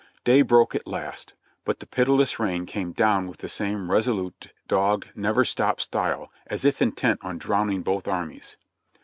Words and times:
Day 0.23 0.41
broke 0.41 0.73
at 0.73 0.87
last, 0.87 1.35
but 1.63 1.79
the 1.79 1.85
pitiless 1.85 2.39
rain 2.39 2.65
came 2.65 2.91
down 2.91 3.27
with 3.27 3.37
the 3.37 3.47
same 3.47 3.91
resolute, 3.91 4.51
dogged, 4.67 5.09
never 5.13 5.45
stop 5.45 5.79
style, 5.79 6.27
as 6.47 6.65
if 6.65 6.81
intent 6.81 7.19
on 7.23 7.37
drowning 7.37 7.83
both 7.83 8.07
armies. 8.07 8.57